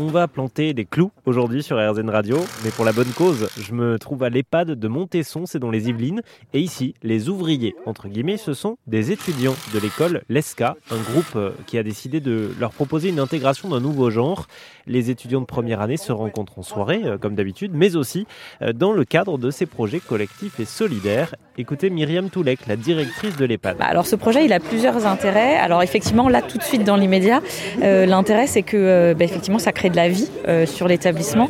[0.00, 3.48] on va planter des clous aujourd'hui sur RZN Radio, mais pour la bonne cause.
[3.60, 6.22] Je me trouve à l'EHPAD de Montesson, c'est dans les Yvelines.
[6.54, 11.36] Et ici, les ouvriers, entre guillemets, ce sont des étudiants de l'école LESCA, un groupe
[11.36, 14.46] euh, qui a décidé de leur proposer une intégration d'un nouveau genre.
[14.86, 18.26] Les étudiants de première année se rencontrent en soirée, euh, comme d'habitude, mais aussi
[18.62, 21.34] euh, dans le cadre de ces projets collectifs et solidaires.
[21.58, 23.76] Écoutez Myriam Toulek, la directrice de l'EHPAD.
[23.76, 25.56] Bah, alors ce projet, il a plusieurs intérêts.
[25.56, 27.42] Alors effectivement, là tout de suite dans l'immédiat,
[27.80, 30.28] l'intérêt c'est que bah, effectivement ça crée de la vie
[30.66, 31.48] sur l'établissement.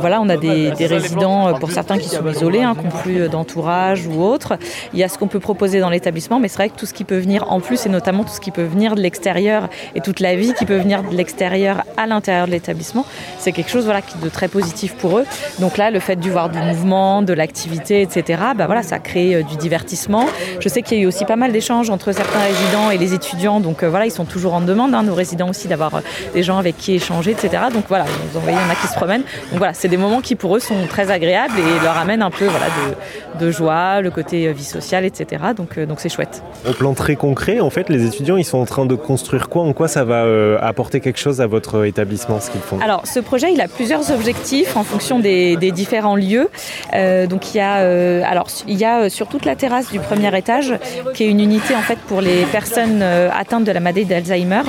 [0.00, 4.06] voilà, on a des, résidents pour certains qui sont isolés, hein, qui n'ont plus d'entourage
[4.06, 4.58] ou autre.
[4.92, 6.94] Il y a ce qu'on peut proposer dans l'établissement, mais c'est vrai que tout ce
[6.94, 10.00] qui peut venir en plus, et notamment tout ce qui peut venir de l'extérieur et
[10.00, 13.04] toute la vie qui peut venir de l'extérieur à l'intérieur de l'établissement,
[13.38, 15.24] c'est quelque chose voilà, de très positif pour eux.
[15.58, 19.34] Donc là, le fait de voir du mouvement, de l'activité, etc., bah voilà, ça crée
[19.34, 20.26] euh, du divertissement.
[20.60, 23.14] Je sais qu'il y a eu aussi pas mal d'échanges entre certains résidents et les
[23.14, 26.00] étudiants, donc euh, voilà, ils sont toujours en demande, hein, nos résidents aussi, d'avoir euh,
[26.34, 27.47] des gens avec qui échanger, etc.
[27.48, 29.22] Donc voilà, vous en voyez, il y en a qui se promènent.
[29.50, 32.30] Donc voilà, c'est des moments qui pour eux sont très agréables et leur amènent un
[32.30, 35.42] peu voilà, de, de joie, le côté vie sociale, etc.
[35.56, 36.42] Donc donc c'est chouette.
[36.68, 39.62] Au plan très concret, en fait, les étudiants, ils sont en train de construire quoi
[39.62, 42.78] En quoi ça va euh, apporter quelque chose à votre établissement, ce qu'ils font?
[42.80, 46.48] Alors, ce projet, il a plusieurs objectifs en fonction des, différents lieux.
[46.94, 49.98] Euh, donc, il y a, euh, alors, il y a sur toute la terrasse du
[49.98, 50.74] premier étage,
[51.14, 54.62] qui est une unité en fait pour les personnes atteintes de la maladie d'Alzheimer.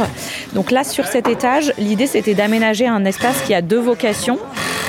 [0.54, 4.38] Donc là, sur cet étage, l'idée, c'était d'aménager un espace qui a deux vocations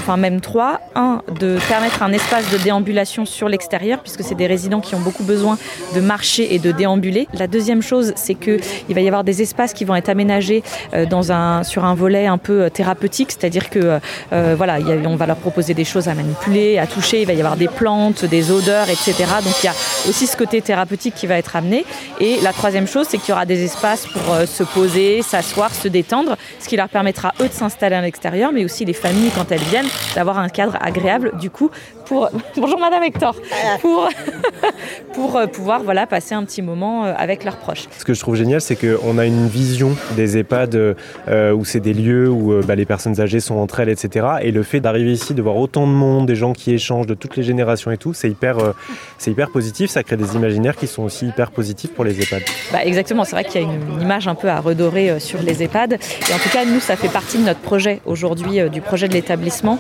[0.01, 0.81] enfin même trois.
[0.95, 5.01] Un, de permettre un espace de déambulation sur l'extérieur, puisque c'est des résidents qui ont
[5.01, 5.59] beaucoup besoin
[5.95, 7.29] de marcher et de déambuler.
[7.34, 8.61] La deuxième chose, c'est qu'il
[8.95, 10.62] va y avoir des espaces qui vont être aménagés
[10.95, 14.01] euh, dans un, sur un volet un peu euh, thérapeutique, c'est-à-dire que
[14.33, 17.41] euh, voilà, on va leur proposer des choses à manipuler, à toucher, il va y
[17.41, 19.14] avoir des plantes, des odeurs, etc.
[19.45, 19.75] Donc il y a
[20.09, 21.85] aussi ce côté thérapeutique qui va être amené.
[22.20, 25.89] Et la troisième chose, c'est qu'il y aura des espaces pour se poser, s'asseoir, se
[25.89, 29.51] détendre, ce qui leur permettra eux de s'installer à l'extérieur, mais aussi les familles quand
[29.53, 31.70] elles viennent d'avoir un cadre agréable du coup
[32.06, 33.36] pour bonjour Madame Hector
[33.80, 34.08] pour
[35.12, 37.86] pour euh, pouvoir voilà passer un petit moment euh, avec leurs proches.
[37.98, 41.80] Ce que je trouve génial, c'est qu'on a une vision des EHPAD euh, où c'est
[41.80, 44.27] des lieux où bah, les personnes âgées sont entre elles, etc.
[44.42, 47.14] Et le fait d'arriver ici, de voir autant de monde, des gens qui échangent de
[47.14, 48.56] toutes les générations et tout, c'est hyper
[49.18, 49.90] c'est hyper positif.
[49.90, 52.42] Ça crée des imaginaires qui sont aussi hyper positifs pour les EHPAD.
[52.73, 55.62] Bah, exactement, c'est vrai qu'il y a une, image un peu à redorer sur les
[55.62, 55.95] EHPAD.
[55.95, 59.14] Et en tout cas, nous, ça fait partie de notre projet aujourd'hui, du projet de
[59.14, 59.79] l'établissement,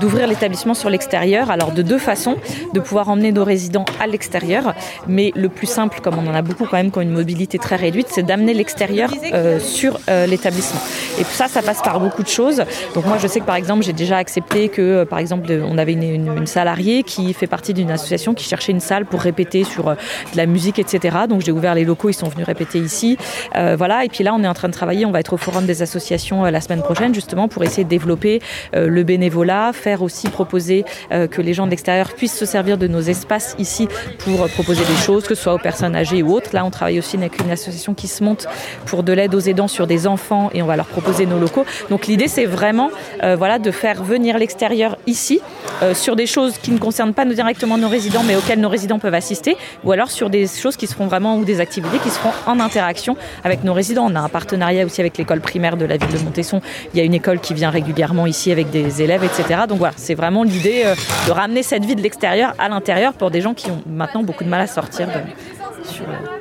[0.00, 1.50] d'ouvrir l'établissement sur l'extérieur.
[1.50, 2.36] Alors de deux façons,
[2.74, 4.74] de pouvoir emmener nos résidents à l'extérieur,
[5.06, 7.58] mais le plus simple, comme on en a beaucoup quand même qui ont une mobilité
[7.58, 10.80] très réduite, c'est d'amener l'extérieur euh, sur euh, l'établissement.
[11.18, 12.62] Et ça, ça passe par beaucoup de choses.
[12.94, 15.78] Donc moi, je sais que par exemple, j'ai déjà accepté que, euh, par exemple, on
[15.78, 19.84] avait une, salariée qui fait partie d'une association qui cherchait une salle pour répéter sur
[19.84, 21.18] de la musique, etc.
[21.28, 23.18] Donc j'ai ouvert les locaux, ils sont venus répéter ici.
[23.54, 24.04] voilà.
[24.04, 25.04] Et puis là, on est en train de travailler.
[25.06, 28.40] On va être au forum des associations la semaine prochaine, justement, pour essayer de développer
[28.72, 33.00] le bénévolat, faire aussi proposer que les gens de l'extérieur puissent se servir de nos
[33.00, 33.88] espaces ici
[34.18, 36.50] pour proposer des choses, que ce soit aux personnes âgées ou autres.
[36.52, 38.46] Là, on travaille aussi avec une association qui se monte
[38.86, 41.64] pour de l'aide aux aidants sur des enfants et on va leur proposer nos locaux.
[41.88, 42.90] Donc l'idée, c'est vraiment
[43.22, 45.40] euh, voilà, de faire venir l'extérieur ici
[45.82, 48.98] euh, sur des choses qui ne concernent pas directement nos résidents, mais auxquelles nos résidents
[48.98, 52.32] peuvent assister, ou alors sur des choses qui seront vraiment ou des activités qui seront
[52.46, 54.08] en interaction avec nos résidents.
[54.10, 56.60] On a un partenariat aussi avec l'école primaire de la ville de Montesson.
[56.92, 59.62] Il y a une école qui vient régulièrement ici avec des élèves, etc.
[59.68, 60.94] Donc voilà, c'est vraiment l'idée euh,
[61.26, 64.44] de ramener cette vie de l'extérieur à l'intérieur pour des gens qui ont maintenant beaucoup
[64.44, 65.08] de mal à sortir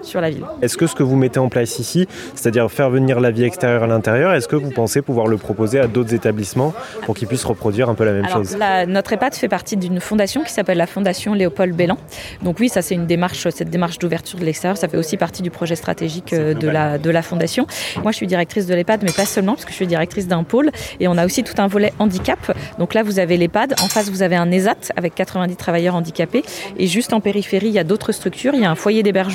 [0.01, 0.45] sur, la ville.
[0.61, 3.83] Est-ce que ce que vous mettez en place ici, c'est-à-dire faire venir la vie extérieure
[3.83, 6.73] à l'intérieur, est-ce que vous pensez pouvoir le proposer à d'autres établissements
[7.03, 8.57] pour qu'ils puissent reproduire un peu la même chose?
[8.87, 11.97] Notre EHPAD fait partie d'une fondation qui s'appelle la Fondation Léopold Bellan.
[12.43, 15.41] Donc oui, ça c'est une démarche, cette démarche d'ouverture de l'extérieur, ça fait aussi partie
[15.41, 17.67] du projet stratégique euh, de la, de la fondation.
[18.03, 20.43] Moi je suis directrice de l'EHPAD, mais pas seulement, parce que je suis directrice d'un
[20.43, 22.39] pôle, et on a aussi tout un volet handicap.
[22.77, 26.43] Donc là vous avez l'EHPAD, en face vous avez un ESAT avec 90 travailleurs handicapés,
[26.77, 29.28] et juste en périphérie il y a d'autres structures, il y a un foyer d'hébergement,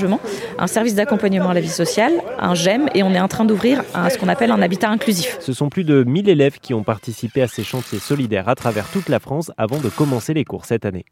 [0.59, 3.82] un service d'accompagnement à la vie sociale, un GEM, et on est en train d'ouvrir
[4.10, 5.38] ce qu'on appelle un habitat inclusif.
[5.41, 8.89] Ce sont plus de 1000 élèves qui ont participé à ces chantiers solidaires à travers
[8.89, 11.04] toute la France avant de commencer les cours cette année.